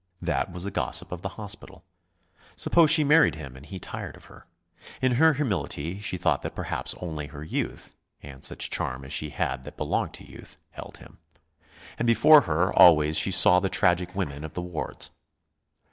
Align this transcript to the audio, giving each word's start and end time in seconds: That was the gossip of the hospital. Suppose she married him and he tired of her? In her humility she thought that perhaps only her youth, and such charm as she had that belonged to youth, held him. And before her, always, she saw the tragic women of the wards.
That 0.23 0.51
was 0.51 0.63
the 0.63 0.71
gossip 0.71 1.11
of 1.11 1.21
the 1.21 1.29
hospital. 1.37 1.83
Suppose 2.55 2.89
she 2.89 3.03
married 3.03 3.35
him 3.35 3.55
and 3.55 3.63
he 3.63 3.77
tired 3.77 4.17
of 4.17 4.25
her? 4.25 4.47
In 4.99 5.11
her 5.11 5.33
humility 5.33 5.99
she 5.99 6.17
thought 6.17 6.41
that 6.41 6.55
perhaps 6.55 6.95
only 6.99 7.27
her 7.27 7.43
youth, 7.43 7.93
and 8.23 8.43
such 8.43 8.71
charm 8.71 9.05
as 9.05 9.13
she 9.13 9.29
had 9.29 9.63
that 9.63 9.77
belonged 9.77 10.15
to 10.15 10.23
youth, 10.27 10.57
held 10.71 10.97
him. 10.97 11.19
And 11.99 12.07
before 12.07 12.41
her, 12.49 12.73
always, 12.73 13.15
she 13.15 13.29
saw 13.29 13.59
the 13.59 13.69
tragic 13.69 14.15
women 14.15 14.43
of 14.43 14.55
the 14.55 14.63
wards. 14.63 15.11